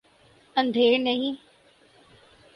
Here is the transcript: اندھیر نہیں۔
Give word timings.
اندھیر 0.55 0.97
نہیں۔ 0.99 1.35